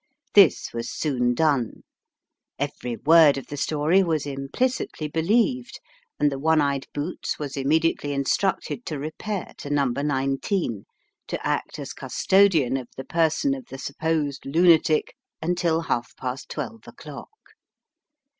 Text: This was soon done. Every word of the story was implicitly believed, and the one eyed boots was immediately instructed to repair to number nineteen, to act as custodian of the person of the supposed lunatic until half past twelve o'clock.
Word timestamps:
This 0.33 0.73
was 0.73 0.89
soon 0.89 1.35
done. 1.35 1.83
Every 2.57 2.95
word 2.95 3.37
of 3.37 3.45
the 3.45 3.55
story 3.55 4.01
was 4.01 4.25
implicitly 4.25 5.07
believed, 5.07 5.79
and 6.19 6.31
the 6.31 6.39
one 6.39 6.59
eyed 6.59 6.87
boots 6.91 7.37
was 7.37 7.55
immediately 7.55 8.11
instructed 8.11 8.83
to 8.87 8.97
repair 8.97 9.53
to 9.59 9.69
number 9.69 10.01
nineteen, 10.01 10.85
to 11.27 11.45
act 11.45 11.77
as 11.77 11.93
custodian 11.93 12.77
of 12.77 12.87
the 12.97 13.05
person 13.05 13.53
of 13.53 13.67
the 13.67 13.77
supposed 13.77 14.43
lunatic 14.43 15.15
until 15.39 15.81
half 15.81 16.15
past 16.17 16.49
twelve 16.49 16.87
o'clock. 16.87 17.29